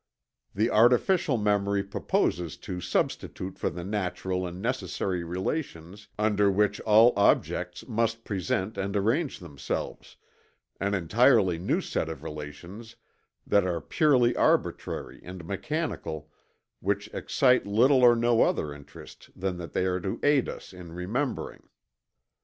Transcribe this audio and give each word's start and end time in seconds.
The 0.55 0.71
artificial 0.71 1.37
memory 1.37 1.83
proposes 1.83 2.57
to 2.57 2.81
substitute 2.81 3.59
for 3.59 3.69
the 3.69 3.83
natural 3.83 4.47
and 4.47 4.59
necessary 4.59 5.23
relations 5.23 6.07
under 6.17 6.49
which 6.49 6.81
all 6.81 7.13
objects 7.15 7.87
must 7.87 8.23
present 8.23 8.79
and 8.79 8.95
arrange 8.97 9.37
themselves, 9.37 10.17
an 10.79 10.95
entirely 10.95 11.59
new 11.59 11.81
set 11.81 12.09
of 12.09 12.23
relations 12.23 12.95
that 13.45 13.63
are 13.63 13.79
purely 13.79 14.35
arbitrary 14.35 15.21
and 15.23 15.45
mechanical, 15.45 16.31
which 16.79 17.07
excite 17.13 17.67
little 17.67 18.01
or 18.01 18.15
no 18.15 18.41
other 18.41 18.73
interest 18.73 19.29
than 19.35 19.57
that 19.57 19.73
they 19.73 19.85
are 19.85 19.99
to 19.99 20.19
aid 20.23 20.49
us 20.49 20.73
in 20.73 20.93
remembering. 20.93 21.69